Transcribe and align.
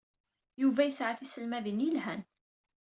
Yuba 0.61 0.81
yesɛa 0.85 1.19
tiselmadin 1.19 1.83
yelhan. 1.85 2.21